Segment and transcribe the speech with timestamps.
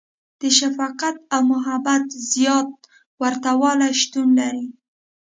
[0.41, 2.69] •د شفقت او محبت زیات
[3.21, 4.67] ورتهوالی شتون لري.